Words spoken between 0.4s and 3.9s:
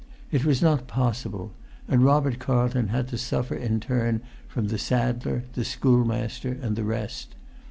was not possible, and Robert Carlton had to suffer in